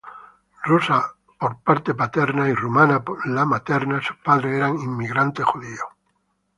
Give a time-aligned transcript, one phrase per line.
[0.63, 5.89] Rusa por parte paterna y rumana por materna, sus padres eran inmigrantes judíos.